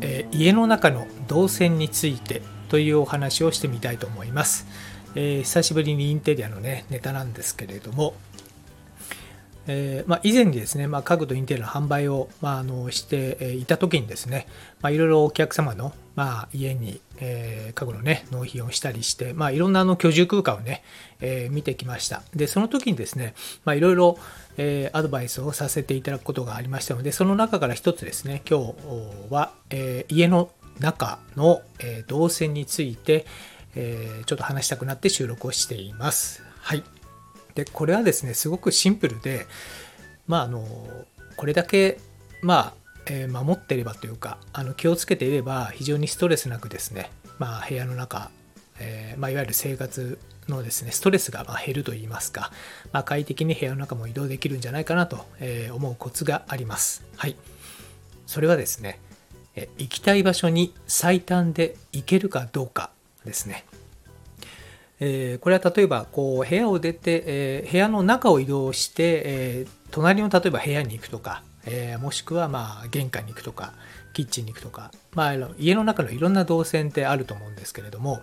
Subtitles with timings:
[0.00, 4.66] えー家の中の動線についてというお話をしてみたいと思います。
[5.14, 8.14] えー久しぶりにインテリアのね、ネタなんですけれども、
[9.70, 14.48] えーまあ、以前にですね、まあ、家具とインテリアの販売を、まあ、あのしていた時にですね、
[14.80, 20.82] まあ、いろいろお客様の、まあ、家に、えー家具のね納品をしたりして、まあ、いろんなあの居住空間をね、
[21.20, 22.22] えー見てきました。
[22.34, 24.18] でその時にですね、まあ、いろいろ、
[24.56, 28.74] えアドバイスをさせていただくことがありましたのでその中から一つですね今日
[29.30, 33.26] は、え家の中の、えー動線について、
[33.76, 36.42] えちょっと話したくなって収録をしています。
[36.60, 36.82] はい。
[37.58, 39.46] でこれはですねすごくシンプルで
[40.28, 40.64] まああの
[41.36, 41.98] これだけ
[42.40, 42.74] まあ、
[43.06, 48.30] え守っていればというかあの気をつけていれば非常にストレスなくですねまあ部屋の中、
[48.78, 52.52] えーまあ、いわゆる生活のですねストレスがま減るといいますか、
[52.92, 57.04] まあ、快適に部屋の中も移動できるんじゃないかなとえ思うコツがあります。
[57.16, 57.34] はい。
[58.26, 59.00] それはですね
[59.56, 62.90] え行きたい場所に最短で行けるかどうか
[63.24, 63.64] ですね。
[65.00, 73.72] えーこれは例えばこう部屋を出て、えー部屋の中を移動して、えー隣の例えば部屋に行くとか、えもしくはまあ玄関に行くとか
[74.12, 78.20] キッチンに行くとか、まあ、家の中のいろんな動線ってあると思うんですけれども、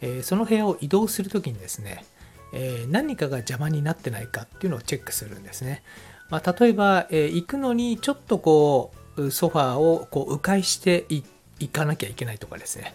[0.00, 2.04] えその部屋を移動するときにですね、
[2.52, 5.82] え何かが邪魔になってないかっていうのをチェックするんですね。
[6.30, 12.94] まあ、例えば、え行くのにちょっとこうソファーをこう迂回していって行かなきゃいけないとかですね、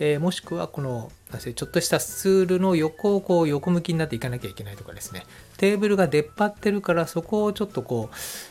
[0.00, 5.24] えーもしくはこのちょっとしたスツールの横をこう横向きになっていかなきゃいけないとかですね。
[5.56, 8.10] テーブルが出っ張ってるからそこをちょっとこ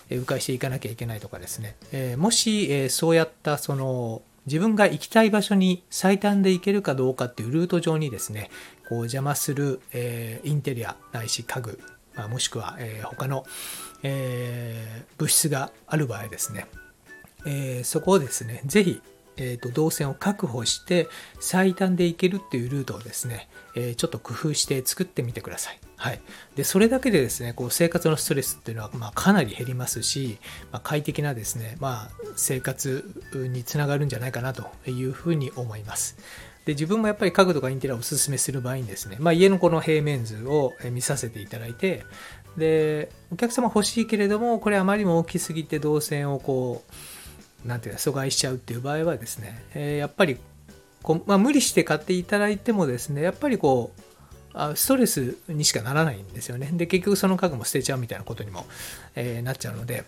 [0.09, 8.49] う迂回していかなきゃいけないとかですね、えーもし、えーそうやったその自分が行きたい場所に最短で行けるかどうかっていうルート上にですね
[8.87, 11.79] こう邪魔する、えインテリアないし家具、
[12.15, 13.45] まあ、もしくは、え他の、
[14.03, 16.67] え物質がある場合ですね。
[17.45, 19.01] えそこをですね、ぜひ、
[19.37, 21.07] えーと動線を確保して
[21.39, 25.79] 最短で行けるっていうルートをですね、えーちょっと工夫して作ってみてください。
[25.99, 26.21] はい、
[26.55, 30.37] でそれだけでですねこう生活のストレスっていうのは、まあ、かなり減りますし、
[30.71, 33.03] まあ、快適なですね、まあ、生活
[33.33, 36.15] につながるんじゃないかなというふうに思います。
[36.65, 42.03] で自分もやっぱり家具とかインテリアをおすすめする場合にですね、まあ、家のこの平面図を見させていただいて
[42.57, 46.93] でお客様欲しいけれどもこれあまりにも大きすぎて動線をこう
[47.67, 50.37] なんていうか阻害しちゃうっていう場合はですね、えーやっぱり
[51.03, 54.01] こう、まあ、無理して買っていただいてもですねやっぱりこう
[54.53, 56.69] あストレスにしかならないんですよね。
[56.73, 58.65] で結局その家具も捨てちゃうみたいなことにも、
[59.15, 60.05] えーなっちゃうので、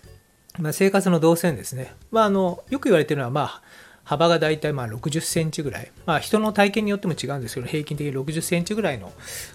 [0.57, 3.61] まあ、生活の動線ですね、まあ、あのよく言われてるのは、まあ、
[4.09, 9.11] 幅がだいたいまあ60センチぐらい、まあ、人の体型によっても違うんですけど平均的に60センチぐらいの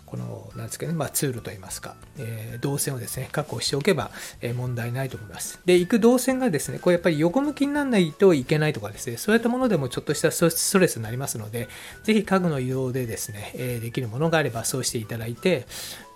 [0.07, 4.11] このなんですかね、まあ、ツールといいますか、えー動線をですね確保しておけば、
[4.41, 5.61] え問題ないと思います。
[5.67, 11.69] で行く動線がですねこうやっぱり横向きにならないといけないとかですねそういったものでもちょっとしたストレスになりますので
[12.05, 15.67] ぜひ家具の移動でですね、えできるものがあればそうしていただいて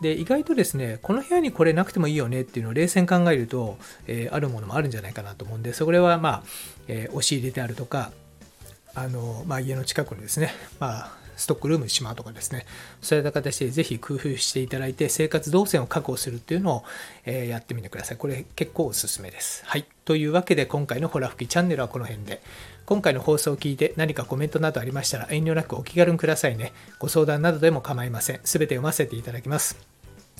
[0.00, 6.42] で意外とですねこの部屋にこれなくてもいいよねっていうのを冷静に考えると、えーあるものもあるんじゃないかなと思うんでそれはまあ、
[6.86, 8.12] えー押し入れであるとか
[9.00, 12.66] あの、まあ、家の近くにですね、まあ、ストックルームしまうとかですね、
[13.00, 16.84] そういった形でぜひ工夫していただいて、生活動線を確保するっていうのを、
[17.24, 18.16] えーやってみてください。
[18.16, 19.64] これ結構おすすめです。
[19.64, 19.86] はい。
[20.04, 22.42] というわけで、今回のホラ吹きチャンネルはこの辺で。
[22.86, 26.72] 今回の放送を聞いて何かコメントなどありましたら遠慮なくお気軽にくださいね。
[26.98, 28.40] ご相談などでも構いません。
[28.44, 29.97] すべて読ませていただきます。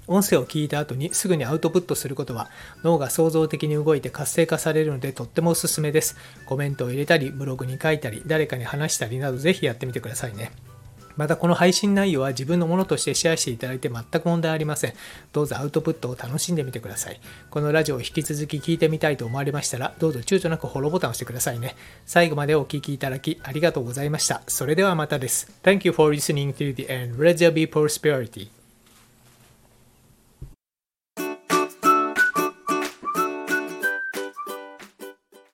[0.09, 2.51] 音声を聞いた後にすぐにアウトプットすることは
[2.83, 6.17] 脳が創造的に動いて活性化されるのでとってもおすすめです。
[6.47, 10.51] コメントを入れたり、ブログに書いたり、誰かに話したりなどぜひやってみてくださいね。
[11.17, 14.93] またこの配信内容は自分のものとしてシェアしていただいて全く問題ありません。
[15.33, 17.21] どうぞアウトプットを楽しんでみてください。
[17.51, 21.75] このラジオを引き続き聞いてみたいと思われましたら、どうぞ躊躇なくフォローボタンを押してくださいね。
[22.07, 24.43] 最後までお聞きいただきありがとうございました。
[24.47, 25.51] それではまたです。
[25.65, 27.17] Thank you for listening to the end.
[27.17, 28.58] Let there be prosperity.